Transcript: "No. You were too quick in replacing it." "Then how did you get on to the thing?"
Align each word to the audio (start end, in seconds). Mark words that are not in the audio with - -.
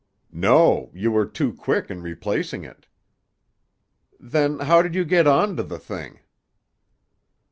"No. 0.33 0.89
You 0.95 1.11
were 1.11 1.27
too 1.27 1.53
quick 1.53 1.91
in 1.91 2.01
replacing 2.01 2.63
it." 2.63 2.87
"Then 4.19 4.57
how 4.61 4.81
did 4.81 4.95
you 4.95 5.05
get 5.05 5.27
on 5.27 5.55
to 5.57 5.61
the 5.61 5.77
thing?" 5.77 6.21